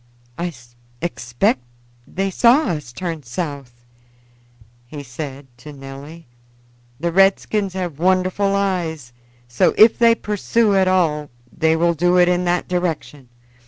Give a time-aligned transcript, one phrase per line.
[0.35, 0.51] "I
[1.03, 1.59] expect
[2.07, 3.85] they saw us turn south,"
[4.87, 6.25] he said to Nelly.
[6.99, 9.13] "The redskins have wonderful eyes;
[9.47, 13.29] so, if they pursue at all, they will do it in that direction.